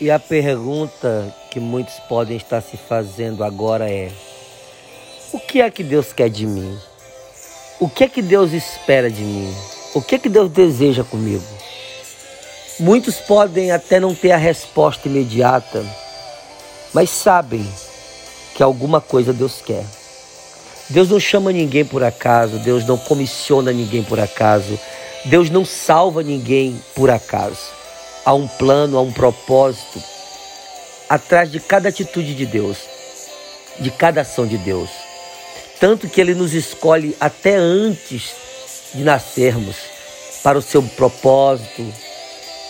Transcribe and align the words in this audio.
E 0.00 0.12
a 0.12 0.18
pergunta 0.20 1.34
que 1.50 1.58
muitos 1.58 1.94
podem 2.08 2.36
estar 2.36 2.60
se 2.60 2.76
fazendo 2.76 3.42
agora 3.42 3.90
é: 3.90 4.12
o 5.32 5.40
que 5.40 5.60
é 5.60 5.68
que 5.68 5.82
Deus 5.82 6.12
quer 6.12 6.30
de 6.30 6.46
mim? 6.46 6.78
O 7.80 7.88
que 7.88 8.04
é 8.04 8.08
que 8.08 8.22
Deus 8.22 8.52
espera 8.52 9.10
de 9.10 9.22
mim? 9.22 9.52
O 9.94 10.00
que 10.00 10.14
é 10.14 10.18
que 10.18 10.28
Deus 10.28 10.50
deseja 10.50 11.02
comigo? 11.02 11.44
Muitos 12.78 13.16
podem 13.16 13.72
até 13.72 13.98
não 13.98 14.14
ter 14.14 14.30
a 14.30 14.36
resposta 14.36 15.08
imediata, 15.08 15.84
mas 16.94 17.10
sabem 17.10 17.66
que 18.54 18.62
alguma 18.62 19.00
coisa 19.00 19.32
Deus 19.32 19.60
quer. 19.60 19.84
Deus 20.88 21.10
não 21.10 21.18
chama 21.18 21.50
ninguém 21.50 21.84
por 21.84 22.04
acaso, 22.04 22.60
Deus 22.60 22.86
não 22.86 22.96
comissiona 22.96 23.72
ninguém 23.72 24.04
por 24.04 24.20
acaso, 24.20 24.78
Deus 25.24 25.50
não 25.50 25.64
salva 25.64 26.22
ninguém 26.22 26.80
por 26.94 27.10
acaso. 27.10 27.77
Há 28.28 28.34
um 28.34 28.46
plano, 28.46 28.98
há 28.98 29.00
um 29.00 29.10
propósito 29.10 30.02
atrás 31.08 31.50
de 31.50 31.58
cada 31.58 31.88
atitude 31.88 32.34
de 32.34 32.44
Deus, 32.44 32.76
de 33.80 33.90
cada 33.90 34.20
ação 34.20 34.46
de 34.46 34.58
Deus. 34.58 34.90
Tanto 35.80 36.06
que 36.06 36.20
Ele 36.20 36.34
nos 36.34 36.52
escolhe 36.52 37.16
até 37.18 37.56
antes 37.56 38.34
de 38.92 39.02
nascermos 39.02 39.76
para 40.42 40.58
o 40.58 40.60
seu 40.60 40.82
propósito, 40.82 41.90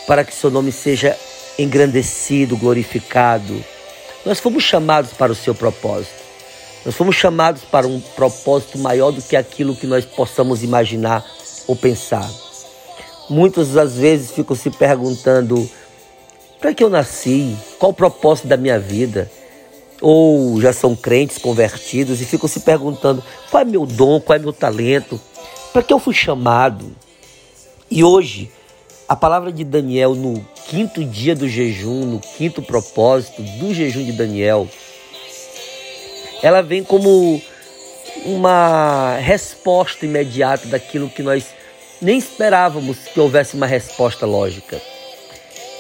para 0.07 0.23
que 0.23 0.33
seu 0.33 0.49
nome 0.49 0.71
seja 0.71 1.19
engrandecido, 1.59 2.57
glorificado. 2.57 3.65
Nós 4.25 4.39
fomos 4.39 4.63
chamados 4.63 5.13
para 5.13 5.33
o 5.33 5.35
seu 5.35 5.57
propósito. 5.57 6.23
Nós 6.87 6.95
fomos 6.95 7.17
chamados 7.17 7.63
para 7.65 7.85
um 7.85 7.99
propósito 7.99 8.79
maior 8.79 9.11
do 9.11 9.21
que 9.21 9.35
aquilo 9.35 9.75
que 9.75 9.89
nós 9.89 10.05
possamos 10.05 10.63
imaginar 10.63 11.27
ou 11.67 11.75
pensar. 11.75 12.31
Muitas 13.29 13.69
das 13.69 13.97
vezes 13.97 14.31
ficam 14.31 14.57
se 14.57 14.71
perguntando: 14.71 15.69
para 16.61 16.75
que 16.75 16.83
eu 16.83 16.89
nasci? 16.89 17.57
Qual 17.79 17.93
o 17.93 17.95
propósito 17.95 18.49
da 18.49 18.57
minha 18.57 18.79
vida? 18.79 19.31
Ou 20.01 20.61
já 20.61 20.73
são 20.73 20.95
crentes 20.95 21.39
convertidos 21.39 22.21
e 22.21 22.25
ficam 22.25 22.49
se 22.49 22.61
perguntando: 22.61 23.23
qual 23.51 23.63
é 23.63 23.65
meu 23.65 23.85
dom, 23.85 24.21
qual 24.21 24.37
é 24.37 24.39
meu 24.39 24.53
talento? 24.53 25.21
Para 25.73 25.83
que 25.83 25.93
eu 25.93 25.99
fui 25.99 26.15
chamado? 26.15 26.97
E 27.91 28.03
hoje, 28.03 28.51
a 29.09 29.15
palavra 29.15 29.53
de 29.53 29.65
Daniel 29.65 30.15
no 30.15 30.45
quinto 30.69 31.05
dia 31.05 31.35
do 31.35 31.49
jejum, 31.49 32.05
no 32.05 32.21
quinto 32.21 32.61
propósito 32.63 33.43
do 33.43 33.73
jejum 33.73 34.05
de 34.05 34.13
Daniel, 34.13 34.69
ela 36.43 36.63
vem 36.63 36.85
como 36.85 37.41
uma 38.25 39.17
resposta 39.17 40.05
imediata 40.05 40.69
daquilo 40.69 41.09
que 41.09 41.23
nós 41.23 41.47
nem 42.01 42.19
esperávamos 42.19 42.99
que 42.99 43.21
houvesse 43.21 43.55
uma 43.55 43.67
resposta 43.67 44.25
lógica. 44.25 44.81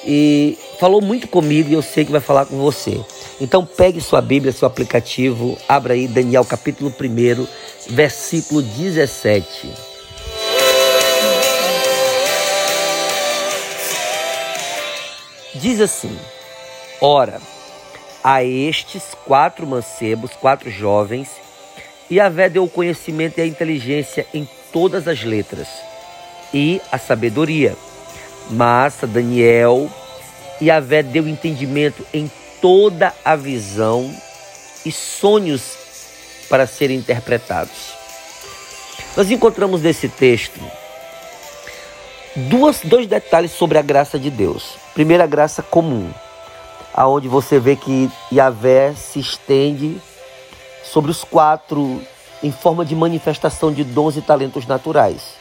E 0.04 0.58
falou 0.78 1.00
muito 1.00 1.28
comigo 1.28 1.70
e 1.70 1.74
eu 1.74 1.82
sei 1.82 2.04
que 2.04 2.12
vai 2.12 2.20
falar 2.20 2.46
com 2.46 2.56
você. 2.56 3.00
Então 3.40 3.64
pegue 3.64 4.00
sua 4.00 4.20
Bíblia, 4.20 4.52
seu 4.52 4.66
aplicativo, 4.66 5.56
abra 5.68 5.94
aí 5.94 6.08
Daniel 6.08 6.44
capítulo 6.44 6.92
1, 6.92 7.46
versículo 7.88 8.62
17. 8.62 9.70
Diz 15.54 15.80
assim: 15.80 16.16
Ora, 17.00 17.40
a 18.22 18.44
estes 18.44 19.02
quatro 19.24 19.66
mancebos, 19.66 20.30
quatro 20.32 20.70
jovens, 20.70 21.28
e 22.08 22.16
Yahvé 22.16 22.48
deu 22.48 22.64
o 22.64 22.70
conhecimento 22.70 23.38
e 23.38 23.42
a 23.42 23.46
inteligência 23.46 24.26
em 24.32 24.48
todas 24.72 25.08
as 25.08 25.24
letras 25.24 25.68
e 26.53 26.81
a 26.91 26.98
sabedoria. 26.98 27.76
Mas 28.50 29.03
a 29.03 29.06
Daniel, 29.06 29.91
Yahvé 30.60 31.03
deu 31.03 31.28
entendimento 31.28 32.04
em 32.12 32.31
toda 32.60 33.14
a 33.25 33.36
visão 33.36 34.12
e 34.84 34.92
sonhos 34.92 35.76
para 36.48 36.66
serem 36.66 36.98
interpretados. 36.98 37.92
Nós 39.16 39.31
encontramos 39.31 39.82
nesse 39.82 40.08
texto 40.08 40.60
duas, 42.37 42.81
dois 42.82 43.06
detalhes 43.06 43.53
sobre 43.53 43.78
a 43.78 43.82
graça 43.82 44.19
de 44.19 44.31
Deus. 44.31 44.76
Primeira, 44.94 45.25
a 45.25 45.26
graça 45.26 45.62
comum 45.62 46.10
aonde 46.98 47.28
você 47.28 47.60
vê 47.60 47.76
que 47.76 48.10
Yahvé 48.32 48.92
se 48.92 49.20
estende 49.20 50.00
sobre 50.82 51.12
os 51.12 51.22
quatro 51.22 52.03
em 52.42 52.50
forma 52.50 52.84
de 52.84 52.94
manifestação 52.97 53.72
de 53.72 53.84
dons 53.84 54.16
e 54.16 54.20
talentos 54.20 54.66
naturais. 54.66 55.34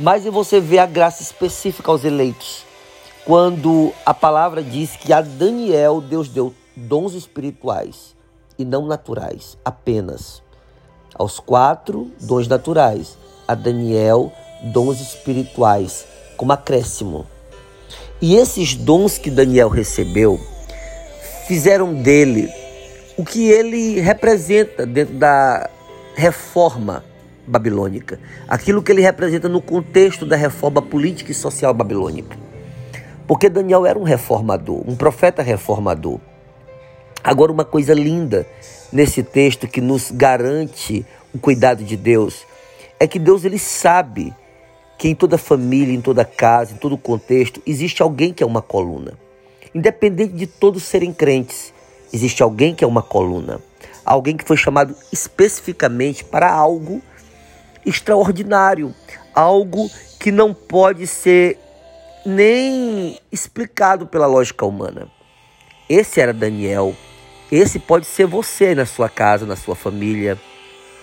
Mas 0.00 0.24
você 0.24 0.58
vê 0.58 0.78
a 0.78 0.86
graça 0.86 1.22
específica 1.22 1.90
aos 1.90 2.04
eleitos, 2.04 2.64
quando 3.26 3.92
a 4.06 4.14
palavra 4.14 4.62
diz 4.62 4.96
que 4.96 5.12
a 5.12 5.20
Daniel 5.20 6.00
Deus 6.00 6.26
deu 6.30 6.54
dons 6.74 7.12
espirituais 7.12 8.16
e 8.58 8.64
não 8.64 8.86
naturais, 8.86 9.58
apenas. 9.62 10.42
Aos 11.14 11.38
quatro, 11.38 12.10
dons 12.18 12.48
naturais. 12.48 13.18
A 13.46 13.54
Daniel, 13.54 14.32
dons 14.72 15.02
espirituais, 15.02 16.06
como 16.34 16.54
acréscimo. 16.54 17.26
E 18.22 18.36
esses 18.36 18.74
dons 18.74 19.18
que 19.18 19.30
Daniel 19.30 19.68
recebeu 19.68 20.40
fizeram 21.46 21.92
dele 21.92 22.48
o 23.18 23.24
que 23.24 23.50
ele 23.50 24.00
representa 24.00 24.86
dentro 24.86 25.16
da 25.16 25.68
reforma 26.14 27.04
babilônica, 27.46 28.20
aquilo 28.48 28.82
que 28.82 28.92
ele 28.92 29.02
representa 29.02 29.48
no 29.48 29.60
contexto 29.60 30.24
da 30.24 30.36
reforma 30.36 30.80
política 30.80 31.32
e 31.32 31.34
social 31.34 31.74
babilônica. 31.74 32.36
Porque 33.26 33.48
Daniel 33.48 33.86
era 33.86 33.98
um 33.98 34.02
reformador, 34.02 34.82
um 34.86 34.96
profeta 34.96 35.42
reformador. 35.42 36.18
Agora, 37.22 37.52
uma 37.52 37.64
coisa 37.64 37.94
linda 37.94 38.46
nesse 38.92 39.22
texto 39.22 39.68
que 39.68 39.80
nos 39.80 40.10
garante 40.10 41.04
o 41.32 41.38
cuidado 41.38 41.84
de 41.84 41.96
Deus 41.96 42.44
é 42.98 43.06
que 43.06 43.18
Deus 43.18 43.44
ele 43.44 43.58
sabe 43.58 44.34
que 44.98 45.08
em 45.08 45.14
toda 45.14 45.38
família, 45.38 45.94
em 45.94 46.00
toda 46.00 46.24
casa, 46.24 46.74
em 46.74 46.76
todo 46.76 46.98
contexto, 46.98 47.62
existe 47.66 48.02
alguém 48.02 48.34
que 48.34 48.42
é 48.42 48.46
uma 48.46 48.60
coluna. 48.60 49.14
Independente 49.74 50.34
de 50.34 50.46
todos 50.46 50.82
serem 50.82 51.12
crentes, 51.12 51.72
existe 52.12 52.42
alguém 52.42 52.74
que 52.74 52.84
é 52.84 52.86
uma 52.86 53.02
coluna. 53.02 53.60
Alguém 54.04 54.36
que 54.36 54.44
foi 54.44 54.56
chamado 54.56 54.94
especificamente 55.12 56.24
para 56.24 56.52
algo 56.52 57.00
extraordinário, 57.84 58.94
algo 59.34 59.90
que 60.18 60.30
não 60.30 60.52
pode 60.52 61.06
ser 61.06 61.58
nem 62.24 63.18
explicado 63.32 64.06
pela 64.06 64.26
lógica 64.26 64.66
humana. 64.66 65.08
Esse 65.88 66.20
era 66.20 66.32
Daniel. 66.32 66.94
Esse 67.50 67.78
pode 67.78 68.06
ser 68.06 68.26
você 68.26 68.74
na 68.74 68.86
sua 68.86 69.08
casa, 69.08 69.44
na 69.44 69.56
sua 69.56 69.74
família, 69.74 70.38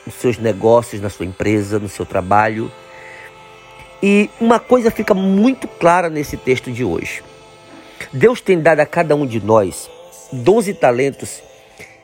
nos 0.05 0.15
seus 0.15 0.37
negócios, 0.37 1.01
na 1.01 1.09
sua 1.09 1.25
empresa, 1.25 1.79
no 1.79 1.89
seu 1.89 2.05
trabalho. 2.05 2.71
E 4.01 4.29
uma 4.39 4.59
coisa 4.59 4.91
fica 4.91 5.13
muito 5.13 5.67
clara 5.67 6.09
nesse 6.09 6.37
texto 6.37 6.71
de 6.71 6.83
hoje. 6.83 7.23
Deus 8.13 8.39
tem 8.39 8.61
dado 8.61 8.79
a 8.79 8.85
cada 8.85 9.15
um 9.15 9.25
de 9.25 9.43
nós 9.43 9.89
dons 10.31 10.67
e 10.67 10.73
talentos 10.73 11.41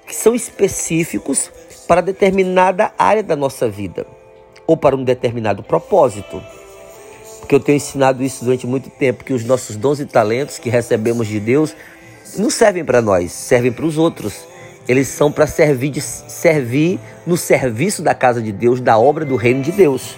que 0.05 0.15
são 0.15 0.33
específicos 0.33 1.51
para 1.87 2.01
determinada 2.01 2.91
área 2.97 3.21
da 3.21 3.35
nossa 3.35 3.69
vida 3.69 4.05
ou 4.65 4.77
para 4.77 4.95
um 4.95 5.03
determinado 5.03 5.63
propósito. 5.63 6.41
Porque 7.39 7.55
eu 7.55 7.59
tenho 7.59 7.75
ensinado 7.75 8.23
isso 8.23 8.45
durante 8.45 8.65
muito 8.65 8.89
tempo 8.89 9.23
que 9.23 9.33
os 9.33 9.43
nossos 9.43 9.75
dons 9.75 9.99
e 9.99 10.05
talentos 10.05 10.57
que 10.57 10.69
recebemos 10.69 11.27
de 11.27 11.39
Deus 11.39 11.75
não 12.37 12.49
servem 12.49 12.85
para 12.85 13.01
nós, 13.01 13.31
servem 13.31 13.71
para 13.71 13.85
os 13.85 13.97
outros. 13.97 14.47
Eles 14.87 15.07
são 15.07 15.31
para 15.31 15.47
servir, 15.47 16.01
servir 16.01 16.99
no 17.25 17.37
serviço 17.37 18.01
da 18.01 18.13
casa 18.13 18.41
de 18.41 18.51
Deus, 18.51 18.81
da 18.81 18.97
obra 18.97 19.25
do 19.25 19.35
reino 19.35 19.61
de 19.61 19.71
Deus. 19.71 20.17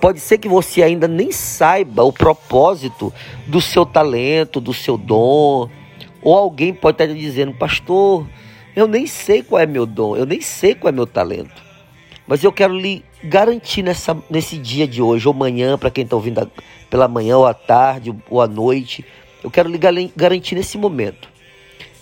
Pode 0.00 0.20
ser 0.20 0.38
que 0.38 0.48
você 0.48 0.82
ainda 0.82 1.08
nem 1.08 1.32
saiba 1.32 2.04
o 2.04 2.12
propósito 2.12 3.12
do 3.46 3.60
seu 3.60 3.84
talento, 3.84 4.60
do 4.60 4.72
seu 4.72 4.96
dom. 4.96 5.68
Ou 6.22 6.36
alguém 6.36 6.72
pode 6.72 7.02
estar 7.02 7.12
dizendo, 7.12 7.52
pastor, 7.54 8.26
eu 8.76 8.86
nem 8.86 9.06
sei 9.06 9.42
qual 9.42 9.60
é 9.60 9.66
meu 9.66 9.86
dom, 9.86 10.16
eu 10.16 10.24
nem 10.24 10.40
sei 10.40 10.74
qual 10.74 10.88
é 10.90 10.92
meu 10.92 11.06
talento. 11.06 11.67
Mas 12.28 12.44
eu 12.44 12.52
quero 12.52 12.78
lhe 12.78 13.02
garantir 13.24 13.82
nessa, 13.82 14.14
nesse 14.28 14.58
dia 14.58 14.86
de 14.86 15.00
hoje, 15.00 15.26
ou 15.26 15.32
amanhã, 15.32 15.78
para 15.78 15.90
quem 15.90 16.04
está 16.04 16.14
ouvindo 16.14 16.48
pela 16.90 17.08
manhã, 17.08 17.38
ou 17.38 17.46
à 17.46 17.54
tarde, 17.54 18.14
ou 18.28 18.42
à 18.42 18.46
noite, 18.46 19.02
eu 19.42 19.50
quero 19.50 19.70
lhe 19.70 19.78
garantir 20.14 20.54
nesse 20.54 20.76
momento 20.76 21.26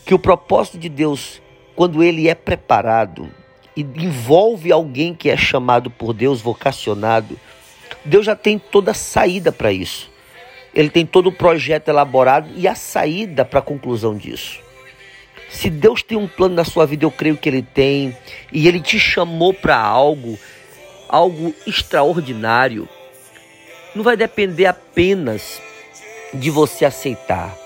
que 0.04 0.12
o 0.12 0.18
propósito 0.18 0.78
de 0.78 0.88
Deus, 0.88 1.40
quando 1.76 2.02
ele 2.02 2.28
é 2.28 2.34
preparado 2.34 3.30
e 3.76 3.82
envolve 3.82 4.72
alguém 4.72 5.14
que 5.14 5.30
é 5.30 5.36
chamado 5.36 5.90
por 5.90 6.12
Deus, 6.12 6.40
vocacionado, 6.40 7.38
Deus 8.04 8.26
já 8.26 8.34
tem 8.34 8.58
toda 8.58 8.90
a 8.90 8.94
saída 8.94 9.52
para 9.52 9.70
isso. 9.70 10.10
Ele 10.74 10.90
tem 10.90 11.06
todo 11.06 11.28
o 11.28 11.32
projeto 11.32 11.88
elaborado 11.88 12.50
e 12.56 12.66
a 12.66 12.74
saída 12.74 13.44
para 13.44 13.60
a 13.60 13.62
conclusão 13.62 14.16
disso. 14.16 14.65
Se 15.48 15.70
Deus 15.70 16.02
tem 16.02 16.18
um 16.18 16.26
plano 16.26 16.54
na 16.54 16.64
sua 16.64 16.86
vida, 16.86 17.04
eu 17.04 17.10
creio 17.10 17.36
que 17.36 17.48
Ele 17.48 17.62
tem, 17.62 18.16
e 18.52 18.66
Ele 18.66 18.80
te 18.80 18.98
chamou 18.98 19.54
para 19.54 19.78
algo, 19.78 20.38
algo 21.08 21.54
extraordinário, 21.66 22.88
não 23.94 24.02
vai 24.02 24.16
depender 24.16 24.66
apenas 24.66 25.60
de 26.34 26.50
você 26.50 26.84
aceitar. 26.84 27.56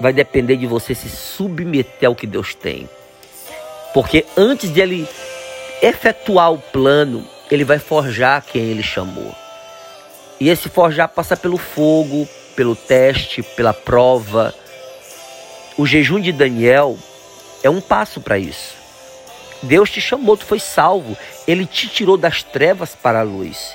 vai 0.00 0.12
depender 0.14 0.56
de 0.56 0.66
você 0.66 0.94
se 0.94 1.10
submeter 1.10 2.08
ao 2.08 2.14
que 2.14 2.26
Deus 2.26 2.54
tem. 2.54 2.88
Porque 3.92 4.24
antes 4.34 4.72
de 4.72 4.80
ele 4.80 5.06
efetuar 5.82 6.52
o 6.52 6.58
plano, 6.58 7.26
ele 7.50 7.64
vai 7.64 7.78
forjar 7.78 8.42
quem 8.42 8.62
ele 8.62 8.82
chamou. 8.82 9.34
E 10.38 10.48
esse 10.48 10.70
forjar 10.70 11.08
passa 11.08 11.36
pelo 11.36 11.58
fogo, 11.58 12.26
pelo 12.56 12.74
teste, 12.74 13.42
pela 13.42 13.74
prova. 13.74 14.54
O 15.76 15.86
jejum 15.86 16.20
de 16.20 16.32
Daniel 16.32 16.98
é 17.62 17.70
um 17.70 17.80
passo 17.80 18.20
para 18.20 18.38
isso. 18.38 18.74
Deus 19.62 19.90
te 19.90 20.00
chamou, 20.00 20.36
tu 20.36 20.44
foi 20.44 20.58
salvo. 20.58 21.16
Ele 21.46 21.66
te 21.66 21.88
tirou 21.88 22.16
das 22.16 22.42
trevas 22.42 22.94
para 22.94 23.20
a 23.20 23.24
luz. 23.24 23.74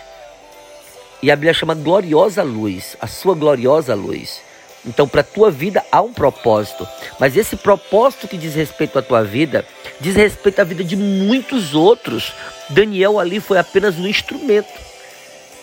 E 1.21 1.31
a 1.31 1.36
Bíblia 1.36 1.53
chama 1.53 1.74
gloriosa 1.74 2.44
luz, 2.44 2.95
a 3.00 3.07
sua 3.07 3.36
gloriosa 3.36 3.95
luz. 3.95 4.42
Então, 4.86 5.07
para 5.07 5.21
a 5.21 5.24
tua 5.24 5.50
vida 5.50 5.83
há 5.92 6.01
um 6.01 6.13
propósito, 6.13 6.88
mas 7.19 7.36
esse 7.36 7.56
propósito 7.56 8.27
que 8.27 8.38
diz 8.38 8.53
respeito 8.53 9.00
à 9.00 9.01
tua 9.01 9.24
vida, 9.24 9.65
diz 10.00 10.15
respeito 10.15 10.59
à 10.59 10.63
vida 10.63 10.83
de 10.83 10.95
muitos 10.95 11.74
outros. 11.74 12.33
Daniel 12.69 13.19
ali 13.19 13.39
foi 13.39 13.57
apenas 13.57 13.97
um 13.97 14.06
instrumento 14.06 14.69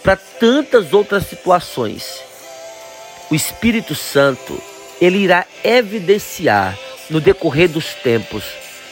para 0.02 0.16
tantas 0.16 0.92
outras 0.92 1.26
situações. 1.26 2.20
O 3.30 3.34
Espírito 3.34 3.94
Santo, 3.94 4.60
ele 5.02 5.18
irá 5.18 5.44
evidenciar 5.64 6.78
no 7.10 7.20
decorrer 7.20 7.68
dos 7.68 7.92
tempos 7.92 8.44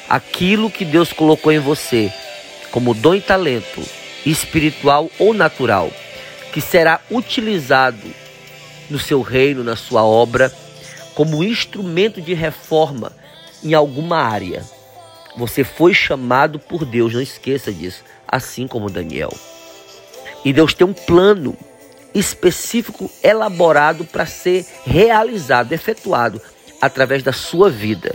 aquilo 0.09 0.69
que 0.69 0.85
Deus 0.85 1.13
colocou 1.13 1.53
em 1.53 1.61
você 1.61 2.13
como 2.73 2.95
dom 2.95 3.15
e 3.15 3.21
talento 3.21 3.81
espiritual 4.27 5.09
ou 5.21 5.33
natural, 5.33 5.89
que 6.53 6.61
será 6.61 7.01
utilizado 7.09 8.13
no 8.91 8.99
seu 8.99 9.23
reino, 9.23 9.63
na 9.63 9.77
sua 9.77 10.05
obra, 10.05 10.53
como 11.15 11.45
instrumento 11.45 12.21
de 12.21 12.35
reforma 12.35 13.13
em 13.63 13.73
alguma 13.73 14.17
área. 14.17 14.65
Você 15.37 15.63
foi 15.63 15.95
chamado 15.95 16.59
por 16.59 16.85
Deus, 16.85 17.15
não 17.15 17.23
esqueça 17.23 17.73
disso, 17.73 18.03
assim 18.27 18.67
como 18.67 18.91
Daniel. 18.91 19.33
E 20.45 20.53
Deus 20.53 20.75
tem 20.75 20.85
um 20.85 20.93
plano 20.93 21.57
específico, 22.15 23.11
elaborado 23.23 24.05
para 24.05 24.27
ser 24.27 24.67
realizado, 24.85 25.73
efetuado 25.73 26.41
através 26.81 27.23
da 27.23 27.33
sua 27.33 27.71
vida. 27.71 28.15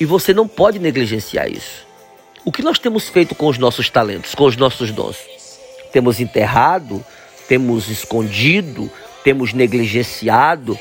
E 0.00 0.04
você 0.04 0.32
não 0.32 0.46
pode 0.46 0.78
negligenciar 0.78 1.50
isso. 1.50 1.86
O 2.44 2.52
que 2.52 2.62
nós 2.62 2.78
temos 2.78 3.08
feito 3.08 3.34
com 3.34 3.46
os 3.46 3.58
nossos 3.58 3.90
talentos, 3.90 4.34
com 4.34 4.44
os 4.44 4.56
nossos 4.56 4.90
dons? 4.90 5.16
Temos 5.92 6.20
enterrado, 6.20 7.04
temos 7.48 7.88
escondido, 7.88 8.90
temos 9.24 9.52
negligenciado, 9.52 10.78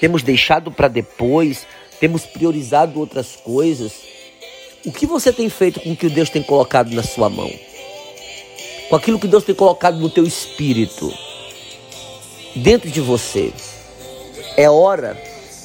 temos 0.00 0.22
deixado 0.22 0.70
para 0.70 0.88
depois, 0.88 1.66
temos 1.98 2.24
priorizado 2.24 3.00
outras 3.00 3.36
coisas. 3.36 3.92
O 4.84 4.92
que 4.92 5.06
você 5.06 5.32
tem 5.32 5.48
feito 5.48 5.80
com 5.80 5.92
o 5.92 5.96
que 5.96 6.08
Deus 6.08 6.30
tem 6.30 6.42
colocado 6.42 6.92
na 6.92 7.02
sua 7.02 7.28
mão? 7.28 7.50
Com 8.88 8.96
aquilo 8.96 9.18
que 9.18 9.26
Deus 9.26 9.44
tem 9.44 9.54
colocado 9.54 9.98
no 9.98 10.08
teu 10.08 10.24
espírito, 10.24 11.12
dentro 12.54 12.90
de 12.90 13.00
você. 13.00 13.52
É 14.56 14.68
hora 14.68 15.16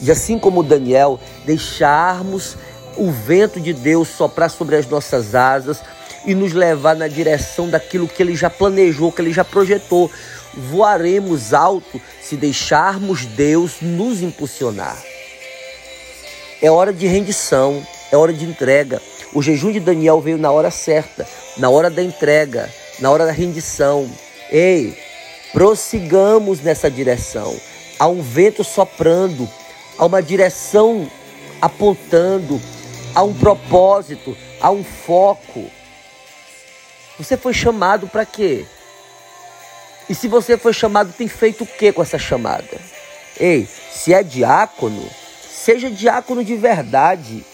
de, 0.01 0.12
assim 0.12 0.38
como 0.38 0.63
Daniel, 0.63 1.19
deixarmos 1.45 2.57
o 2.97 3.12
vento 3.12 3.59
de 3.59 3.74
Deus 3.74 4.09
soprar 4.09 4.50
sobre 4.50 4.75
as 4.75 4.85
nossas 4.85 5.33
asas 5.33 5.81
e 6.25 6.35
nos 6.35 6.53
levar 6.53 6.95
na 6.95 7.07
direção 7.07 7.69
daquilo 7.69 8.07
que 8.07 8.21
ele 8.21 8.35
já 8.35 8.50
planejou, 8.50 9.12
que 9.12 9.21
ele 9.21 9.33
já 9.33 9.44
projetou. 9.44 10.10
Voaremos 10.53 11.53
alto 11.53 12.00
se 12.22 12.36
deixarmos 12.36 13.25
Deus 13.25 13.81
nos 13.81 14.22
impulsionar. 14.22 15.01
É 16.62 16.69
hora 16.69 16.93
de 16.93 17.08
rendição, 17.08 17.86
é 18.12 18.15
hora 18.15 18.31
de 18.31 18.46
entrega. 18.46 19.01
O 19.34 19.41
jejum 19.41 19.72
de 19.72 19.79
Daniel 19.79 20.22
veio 20.22 20.38
na 20.38 20.51
hora 20.51 20.69
certa, 20.69 21.27
na 21.58 21.69
hora 21.69 21.89
da 21.89 22.03
entrega, 22.03 22.69
na 23.00 23.10
hora 23.10 23.25
da 23.25 23.31
rendição. 23.31 24.10
Ei, 24.51 24.96
prossigamos 25.53 26.60
nessa 26.60 26.89
direção. 26.89 27.55
Há 28.00 28.07
um 28.07 28.22
vento 28.22 28.63
soprando, 28.63 29.48
há 29.98 30.05
uma 30.05 30.22
direção 30.22 31.10
apontando, 31.62 32.60
há 33.13 33.24
um 33.24 33.33
propósito, 33.33 34.36
há 34.60 34.72
um 34.72 34.83
foco. 34.83 35.69
Você 37.17 37.38
foi 37.38 37.53
chamado 37.53 38.07
para 38.07 38.25
quê? 38.25 38.65
E 40.10 40.15
se 40.15 40.27
você 40.27 40.57
foi 40.57 40.74
chamado, 40.74 41.13
tem 41.13 41.27
feito 41.27 41.63
o 41.63 41.67
que 41.67 41.93
com 41.93 42.01
essa 42.01 42.17
chamada? 42.17 42.81
Ei, 43.39 43.67
se 43.91 44.13
é 44.13 44.22
diácono, 44.22 45.07
seja 45.50 45.89
diácono 45.89 46.43
de 46.43 46.55
verdade. 46.55 47.45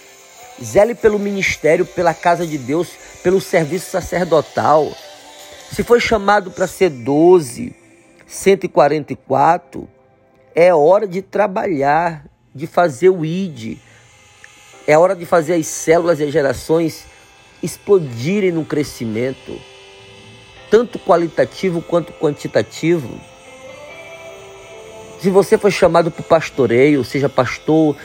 Zele 0.62 0.96
pelo 0.96 1.20
ministério, 1.20 1.86
pela 1.86 2.14
casa 2.14 2.46
de 2.46 2.58
Deus, 2.58 2.90
pelo 3.22 3.40
serviço 3.40 3.92
sacerdotal. 3.92 4.92
Se 5.72 5.84
foi 5.84 6.00
chamado 6.00 6.52
para 6.52 6.68
ser 6.68 6.90
12, 6.90 7.74
144, 8.30 9.90
é 10.54 10.74
hora 10.74 11.08
de 11.08 11.20
trabalhar, 11.20 12.26
de 12.54 12.68
fazer 12.68 13.10
o 13.10 13.26
ID. 13.26 13.80
É 14.86 14.96
hora 14.98 15.16
de 15.16 15.26
fazer 15.26 15.56
as 15.56 15.66
células 15.66 16.20
e 16.20 16.24
as 16.24 16.32
gerações 16.32 17.06
explodirem 17.62 18.52
no 18.52 18.64
crescimento 18.64 19.60
tanto 20.70 21.00
qualitativo 21.00 21.82
quanto 21.82 22.14
quantitativo. 22.14 23.20
Se 25.20 25.30
você 25.32 25.58
foi 25.58 25.72
chamado 25.72 26.12
para 26.12 26.22
o 26.22 26.24
pastoreio, 26.24 27.04
seja 27.04 27.28
pastor, 27.28 27.96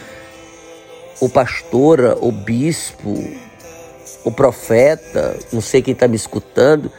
ou 1.20 1.28
pastora, 1.28 2.16
ou 2.18 2.32
bispo, 2.32 3.14
ou 4.24 4.32
profeta, 4.32 5.38
não 5.52 5.60
sei 5.60 5.82
quem 5.82 5.92
está 5.92 6.08
me 6.08 6.16
escutando, 6.16 6.90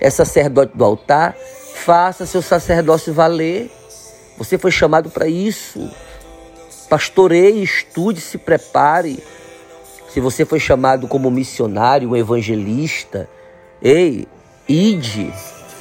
é 0.00 0.10
sacerdote 0.10 0.76
do 0.76 0.84
altar, 0.84 1.36
faça 1.84 2.26
seu 2.26 2.40
sacerdócio 2.40 3.12
valer. 3.12 3.70
Você 4.38 4.56
foi 4.56 4.70
chamado 4.70 5.10
para 5.10 5.26
isso. 5.26 5.90
Pastoreie, 6.88 7.62
estude, 7.62 8.20
se 8.20 8.38
prepare. 8.38 9.22
Se 10.08 10.20
você 10.20 10.44
foi 10.44 10.60
chamado 10.60 11.08
como 11.08 11.30
missionário, 11.30 12.10
um 12.10 12.16
evangelista, 12.16 13.28
ei, 13.80 14.28
Ide, 14.68 15.32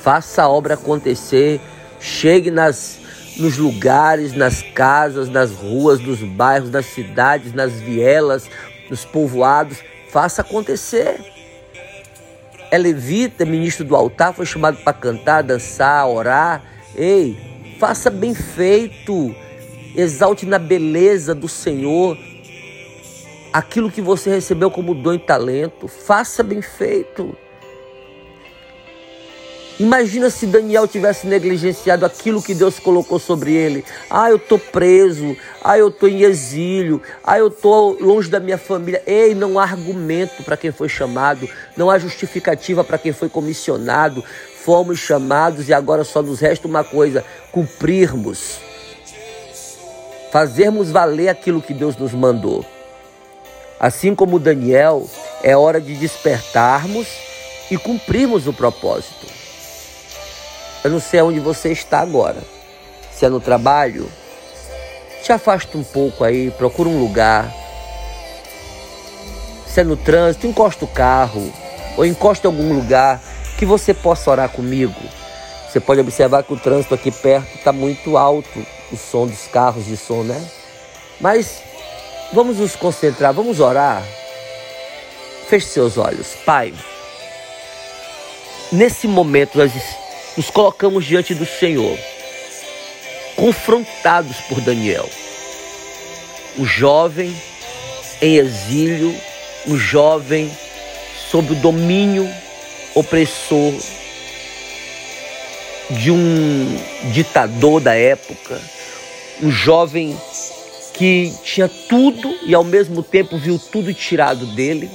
faça 0.01 0.43
a 0.43 0.49
obra 0.49 0.73
acontecer, 0.73 1.61
chegue 1.99 2.49
nas, 2.49 2.99
nos 3.37 3.57
lugares, 3.57 4.33
nas 4.33 4.61
casas, 4.61 5.29
nas 5.29 5.51
ruas, 5.51 5.99
nos 5.99 6.19
bairros, 6.23 6.71
nas 6.71 6.87
cidades, 6.87 7.53
nas 7.53 7.73
vielas, 7.73 8.49
nos 8.89 9.05
povoados, 9.05 9.77
faça 10.09 10.41
acontecer. 10.41 11.40
É 12.71 12.77
levita, 12.77 13.45
ministro 13.45 13.85
do 13.85 13.95
altar, 13.95 14.33
foi 14.33 14.45
chamado 14.45 14.77
para 14.77 14.93
cantar, 14.93 15.43
dançar, 15.43 16.07
orar. 16.07 16.63
Ei, 16.95 17.37
faça 17.77 18.09
bem 18.09 18.33
feito, 18.33 19.35
exalte 19.95 20.45
na 20.45 20.57
beleza 20.57 21.35
do 21.35 21.47
Senhor 21.47 22.17
aquilo 23.51 23.91
que 23.91 24.01
você 24.01 24.29
recebeu 24.29 24.71
como 24.71 24.95
dom 24.95 25.13
e 25.13 25.19
talento, 25.19 25.87
faça 25.87 26.41
bem 26.41 26.61
feito. 26.61 27.35
Imagina 29.79 30.29
se 30.29 30.45
Daniel 30.45 30.87
tivesse 30.87 31.25
negligenciado 31.25 32.05
aquilo 32.05 32.41
que 32.41 32.53
Deus 32.53 32.77
colocou 32.77 33.17
sobre 33.17 33.53
ele. 33.53 33.83
Ah, 34.09 34.29
eu 34.29 34.35
estou 34.35 34.59
preso. 34.59 35.35
Ah, 35.63 35.77
eu 35.77 35.87
estou 35.87 36.07
em 36.07 36.21
exílio. 36.21 37.01
Ah, 37.23 37.39
eu 37.39 37.47
estou 37.47 37.97
longe 37.99 38.29
da 38.29 38.39
minha 38.39 38.57
família. 38.57 39.01
Ei, 39.07 39.33
não 39.33 39.57
há 39.57 39.63
argumento 39.63 40.43
para 40.43 40.57
quem 40.57 40.71
foi 40.71 40.87
chamado. 40.87 41.49
Não 41.75 41.89
há 41.89 41.97
justificativa 41.97 42.83
para 42.83 42.97
quem 42.97 43.11
foi 43.11 43.29
comissionado. 43.29 44.23
Fomos 44.63 44.99
chamados 44.99 45.67
e 45.67 45.73
agora 45.73 46.03
só 46.03 46.21
nos 46.21 46.39
resta 46.39 46.67
uma 46.67 46.83
coisa: 46.83 47.25
cumprirmos. 47.51 48.59
Fazermos 50.31 50.91
valer 50.91 51.29
aquilo 51.29 51.61
que 51.61 51.73
Deus 51.73 51.97
nos 51.97 52.13
mandou. 52.13 52.63
Assim 53.79 54.13
como 54.13 54.37
Daniel, 54.37 55.09
é 55.41 55.57
hora 55.57 55.81
de 55.81 55.95
despertarmos 55.95 57.07
e 57.71 57.77
cumprirmos 57.77 58.47
o 58.47 58.53
propósito. 58.53 59.40
Eu 60.83 60.89
não 60.89 60.99
sei 60.99 61.21
onde 61.21 61.39
você 61.39 61.71
está 61.71 61.99
agora. 61.99 62.41
Se 63.11 63.25
é 63.25 63.29
no 63.29 63.39
trabalho, 63.39 64.11
te 65.23 65.31
afasta 65.31 65.77
um 65.77 65.83
pouco 65.83 66.23
aí, 66.23 66.49
procura 66.51 66.89
um 66.89 66.99
lugar. 66.99 67.53
Se 69.67 69.81
é 69.81 69.83
no 69.83 69.95
trânsito, 69.95 70.47
encosta 70.47 70.83
o 70.83 70.87
carro 70.87 71.53
ou 71.95 72.05
encosta 72.05 72.47
em 72.47 72.51
algum 72.51 72.73
lugar 72.73 73.21
que 73.57 73.65
você 73.65 73.93
possa 73.93 74.31
orar 74.31 74.49
comigo. 74.49 74.99
Você 75.69 75.79
pode 75.79 76.01
observar 76.01 76.43
que 76.43 76.53
o 76.53 76.59
trânsito 76.59 76.95
aqui 76.95 77.11
perto 77.11 77.55
está 77.55 77.71
muito 77.71 78.17
alto, 78.17 78.65
o 78.91 78.97
som 78.97 79.27
dos 79.27 79.47
carros 79.47 79.85
de 79.85 79.95
som, 79.95 80.23
né? 80.23 80.43
Mas 81.19 81.61
vamos 82.33 82.57
nos 82.57 82.75
concentrar, 82.75 83.33
vamos 83.33 83.59
orar. 83.59 84.03
Feche 85.47 85.67
seus 85.67 85.97
olhos. 85.97 86.33
Pai, 86.45 86.73
nesse 88.71 89.07
momento 89.07 89.57
nós 89.57 89.71
nos 90.37 90.49
colocamos 90.49 91.05
diante 91.05 91.33
do 91.33 91.45
Senhor, 91.45 91.97
confrontados 93.35 94.37
por 94.47 94.61
Daniel. 94.61 95.09
um 96.57 96.65
jovem 96.65 97.33
em 98.21 98.35
exílio, 98.37 99.15
um 99.67 99.77
jovem 99.77 100.51
sob 101.29 101.53
o 101.53 101.55
domínio 101.55 102.29
opressor 102.93 103.73
de 105.91 106.11
um 106.11 106.77
ditador 107.11 107.79
da 107.79 107.95
época, 107.95 108.61
um 109.41 109.49
jovem 109.49 110.19
que 110.93 111.33
tinha 111.43 111.67
tudo 111.67 112.37
e 112.45 112.53
ao 112.53 112.63
mesmo 112.63 113.01
tempo 113.01 113.37
viu 113.37 113.57
tudo 113.57 113.93
tirado 113.93 114.45
dele 114.45 114.89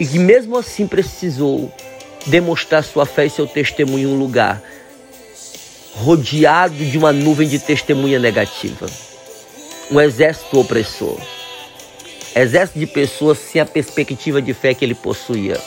e 0.00 0.06
que 0.06 0.18
mesmo 0.18 0.56
assim 0.56 0.86
precisou 0.86 1.70
demonstrar 2.26 2.82
sua 2.82 3.06
fé 3.06 3.26
e 3.26 3.30
seu 3.30 3.46
testemunho 3.46 4.08
em 4.08 4.12
um 4.12 4.18
lugar 4.18 4.62
rodeado 5.94 6.74
de 6.74 6.98
uma 6.98 7.12
nuvem 7.12 7.48
de 7.48 7.58
testemunha 7.58 8.18
negativa. 8.18 8.86
Um 9.90 10.00
exército 10.00 10.58
opressor. 10.58 11.18
Exército 12.34 12.78
de 12.78 12.86
pessoas 12.86 13.38
sem 13.38 13.60
a 13.60 13.66
perspectiva 13.66 14.42
de 14.42 14.52
fé 14.52 14.74
que 14.74 14.84
ele 14.84 14.94
possuía. 14.94 15.60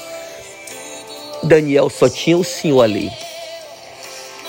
Daniel 1.44 1.90
só 1.90 2.10
tinha 2.10 2.38
o 2.38 2.44
Senhor 2.44 2.82
ali. 2.82 3.10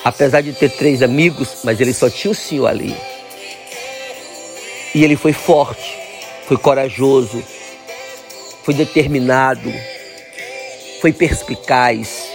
Apesar 0.05 0.41
de 0.41 0.53
ter 0.53 0.71
três 0.71 1.03
amigos, 1.03 1.59
mas 1.63 1.81
ele 1.81 1.93
só 1.93 2.11
tinha 2.11 2.33
o 2.33 2.35
Senhor 2.35 2.67
ali. 2.67 2.97
E 4.95 5.05
ele 5.05 5.17
foi 5.17 5.33
forte, 5.33 5.97
foi 6.47 6.57
corajoso, 6.57 7.43
foi 8.65 8.75
determinado, 8.75 9.73
foi 11.01 11.13
perspicaz, 11.13 12.29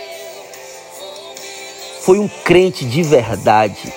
foi 2.02 2.20
um 2.20 2.28
crente 2.28 2.86
de 2.86 3.02
verdade. 3.04 3.94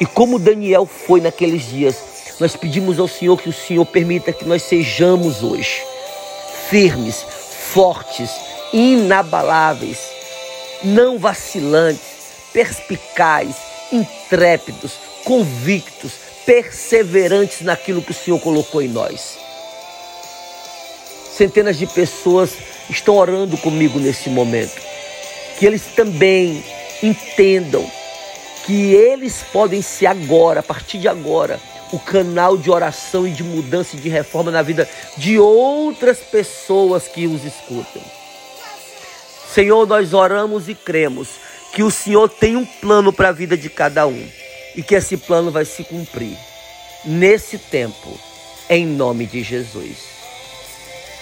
E 0.00 0.06
como 0.06 0.38
Daniel 0.38 0.86
foi 0.86 1.20
naqueles 1.20 1.68
dias, 1.68 1.96
nós 2.38 2.54
pedimos 2.54 2.98
ao 2.98 3.08
Senhor 3.08 3.40
que 3.40 3.48
o 3.48 3.52
Senhor 3.52 3.84
permita 3.86 4.32
que 4.32 4.44
nós 4.44 4.62
sejamos 4.62 5.42
hoje 5.42 5.82
firmes, 6.68 7.24
fortes, 7.72 8.30
inabaláveis, 8.72 9.98
não 10.82 11.18
vacilantes, 11.18 12.16
perspicazes, 12.52 13.56
intrépidos, 13.92 14.92
convictos, 15.24 16.12
perseverantes 16.44 17.60
naquilo 17.60 18.02
que 18.02 18.10
o 18.10 18.14
Senhor 18.14 18.40
colocou 18.40 18.82
em 18.82 18.88
nós. 18.88 19.38
Centenas 21.36 21.78
de 21.78 21.86
pessoas 21.86 22.50
estão 22.90 23.16
orando 23.16 23.56
comigo 23.56 23.98
nesse 23.98 24.28
momento. 24.28 24.80
Que 25.58 25.66
eles 25.66 25.82
também 25.94 26.64
entendam 27.02 27.88
que 28.64 28.94
eles 28.94 29.44
podem 29.52 29.80
ser 29.80 30.06
agora, 30.06 30.60
a 30.60 30.62
partir 30.62 30.98
de 30.98 31.08
agora, 31.08 31.60
o 31.92 31.98
canal 31.98 32.56
de 32.56 32.70
oração 32.70 33.26
e 33.26 33.30
de 33.30 33.44
mudança 33.44 33.96
e 33.96 34.00
de 34.00 34.08
reforma 34.08 34.50
na 34.50 34.60
vida 34.60 34.88
de 35.16 35.38
outras 35.38 36.18
pessoas 36.18 37.06
que 37.06 37.26
os 37.26 37.44
escutam. 37.44 38.02
Senhor, 39.54 39.86
nós 39.86 40.12
oramos 40.12 40.68
e 40.68 40.74
cremos 40.74 41.28
que 41.72 41.82
o 41.82 41.90
Senhor 41.90 42.28
tem 42.28 42.56
um 42.56 42.64
plano 42.64 43.12
para 43.12 43.28
a 43.28 43.32
vida 43.32 43.56
de 43.56 43.70
cada 43.70 44.06
um 44.06 44.28
e 44.74 44.82
que 44.82 44.94
esse 44.94 45.16
plano 45.16 45.50
vai 45.50 45.64
se 45.64 45.84
cumprir 45.84 46.36
nesse 47.04 47.56
tempo, 47.56 48.18
em 48.68 48.84
nome 48.84 49.26
de 49.26 49.42
Jesus. 49.42 49.96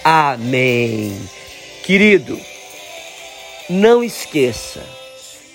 Amém. 0.02 1.16
Querido, 1.84 2.38
não 3.70 4.02
esqueça, 4.02 4.80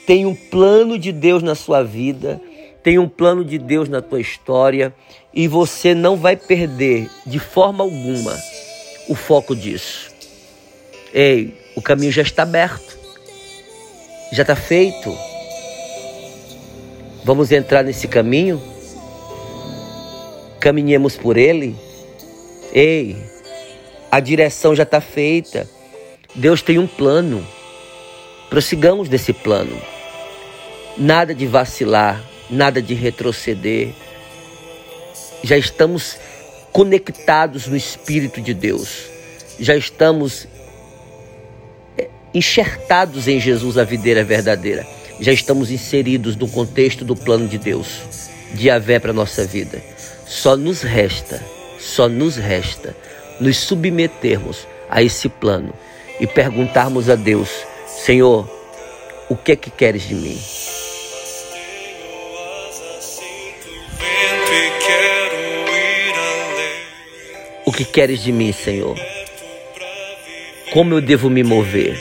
tem 0.05 0.25
um 0.25 0.35
plano 0.35 0.97
de 0.97 1.11
Deus 1.11 1.43
na 1.43 1.55
sua 1.55 1.83
vida 1.83 2.41
tem 2.83 2.97
um 2.97 3.07
plano 3.07 3.43
de 3.43 3.57
Deus 3.57 3.89
na 3.89 4.01
tua 4.01 4.21
história 4.21 4.93
e 5.33 5.47
você 5.47 5.93
não 5.93 6.15
vai 6.15 6.35
perder 6.35 7.09
de 7.25 7.39
forma 7.39 7.83
alguma 7.83 8.35
o 9.07 9.15
foco 9.15 9.55
disso. 9.55 10.09
Ei, 11.13 11.55
o 11.75 11.81
caminho 11.81 12.11
já 12.11 12.21
está 12.21 12.43
aberto, 12.43 12.97
já 14.31 14.43
está 14.43 14.55
feito. 14.55 15.15
Vamos 17.23 17.51
entrar 17.51 17.83
nesse 17.83 18.07
caminho? 18.07 18.61
Caminhemos 20.59 21.15
por 21.15 21.37
ele? 21.37 21.75
Ei, 22.71 23.17
a 24.09 24.19
direção 24.19 24.75
já 24.75 24.83
está 24.83 25.01
feita. 25.01 25.67
Deus 26.35 26.61
tem 26.61 26.77
um 26.77 26.87
plano. 26.87 27.45
Prossigamos 28.49 29.09
desse 29.09 29.33
plano. 29.33 29.81
Nada 30.97 31.33
de 31.33 31.47
vacilar, 31.47 32.23
nada 32.49 32.81
de 32.81 32.93
retroceder. 32.93 33.93
Já 35.43 35.57
estamos 35.57 36.17
conectados 36.71 37.67
no 37.67 37.75
Espírito 37.75 38.41
de 38.41 38.53
Deus. 38.53 39.05
Já 39.59 39.75
estamos 39.75 40.47
é, 41.97 42.07
enxertados 42.33 43.27
em 43.27 43.39
Jesus, 43.39 43.77
a 43.77 43.83
videira 43.83 44.23
verdadeira. 44.23 44.85
Já 45.19 45.31
estamos 45.31 45.71
inseridos 45.71 46.35
no 46.35 46.47
contexto 46.47 47.03
do 47.03 47.15
plano 47.15 47.47
de 47.47 47.57
Deus, 47.57 48.01
de 48.53 48.69
Avé 48.69 48.99
para 48.99 49.11
a 49.11 49.13
nossa 49.13 49.45
vida. 49.45 49.81
Só 50.27 50.55
nos 50.55 50.81
resta, 50.81 51.43
só 51.79 52.07
nos 52.07 52.35
resta 52.35 52.95
nos 53.39 53.57
submetermos 53.57 54.67
a 54.89 55.01
esse 55.01 55.27
plano 55.27 55.73
e 56.19 56.27
perguntarmos 56.27 57.09
a 57.09 57.15
Deus: 57.15 57.49
Senhor, 57.87 58.49
o 59.29 59.35
que 59.35 59.53
é 59.53 59.55
que 59.55 59.69
queres 59.69 60.07
de 60.07 60.15
mim? 60.15 60.39
O 67.65 67.71
que 67.71 67.85
queres 67.85 68.23
de 68.23 68.31
mim, 68.31 68.51
Senhor? 68.51 68.97
Como 70.73 70.95
eu 70.95 71.01
devo 71.01 71.29
me 71.29 71.43
mover? 71.43 71.97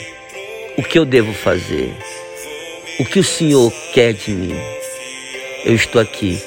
O 0.77 0.83
que 0.83 0.97
eu 0.97 1.05
devo 1.05 1.33
fazer? 1.33 1.93
O 2.99 3.05
que 3.05 3.19
o 3.19 3.23
Senhor 3.23 3.71
quer 3.93 4.13
de 4.13 4.31
mim? 4.31 4.55
Eu 5.63 5.75
estou 5.75 6.01
aqui, 6.01 6.41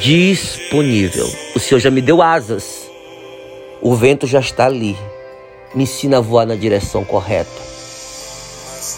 disponível. 0.00 1.30
O 1.54 1.60
Senhor 1.60 1.80
já 1.80 1.90
me 1.90 2.00
deu 2.00 2.22
asas. 2.22 2.90
O 3.80 3.94
vento 3.94 4.26
já 4.26 4.40
está 4.40 4.66
ali. 4.66 4.96
Me 5.76 5.84
ensina 5.84 6.18
a 6.18 6.20
voar 6.20 6.46
na 6.46 6.56
direção 6.56 7.04
correta. 7.04 7.50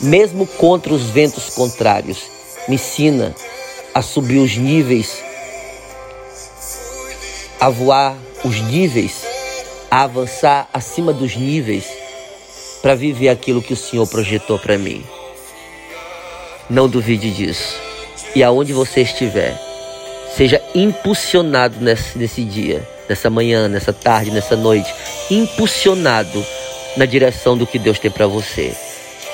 Mesmo 0.00 0.47
contra 0.47 0.94
os 0.94 1.02
ventos 1.11 1.50
contrários, 1.50 2.18
me 2.66 2.76
ensina 2.76 3.35
a 3.92 4.00
subir 4.00 4.38
os 4.38 4.56
níveis, 4.56 5.23
a 7.61 7.68
voar 7.68 8.16
os 8.44 8.61
níveis 8.61 9.26
a 9.90 10.02
avançar 10.02 10.68
acima 10.73 11.12
dos 11.12 11.35
níveis 11.35 11.85
para 12.82 12.94
viver 12.94 13.28
aquilo 13.28 13.62
que 13.62 13.73
o 13.73 13.76
Senhor 13.76 14.06
projetou 14.06 14.58
para 14.58 14.78
mim. 14.78 15.04
Não 16.68 16.88
duvide 16.88 17.30
disso. 17.30 17.75
E 18.35 18.42
aonde 18.42 18.73
você 18.73 19.00
estiver, 19.00 19.58
seja 20.37 20.62
impulsionado 20.75 21.80
nesse, 21.80 22.18
nesse 22.18 22.44
dia, 22.44 22.87
nessa 23.08 23.30
manhã, 23.30 23.66
nessa 23.66 23.92
tarde, 23.92 24.30
nessa 24.30 24.54
noite, 24.54 24.94
impulsionado 25.30 26.44
na 26.97 27.07
direção 27.07 27.57
do 27.57 27.66
que 27.66 27.78
Deus 27.78 27.99
tem 27.99 28.11
para 28.11 28.26
você. 28.26 28.75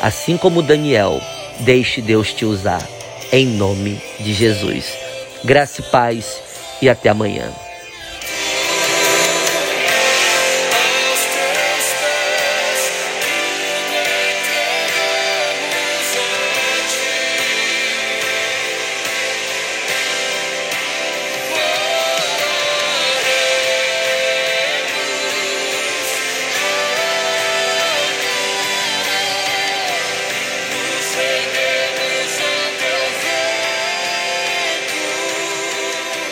Assim 0.00 0.36
como 0.36 0.62
Daniel, 0.62 1.20
deixe 1.60 2.00
Deus 2.00 2.32
te 2.32 2.44
usar. 2.44 2.86
Em 3.32 3.46
nome 3.46 4.00
de 4.20 4.32
Jesus. 4.32 4.92
Graça 5.44 5.80
e 5.80 5.84
paz 5.84 6.40
e 6.80 6.88
até 6.88 7.08
amanhã. 7.08 7.63